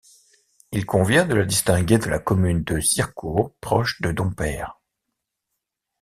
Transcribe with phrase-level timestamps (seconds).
[0.71, 4.81] Il convient de la distinguer de la commune de Circourt proche de Dompaire.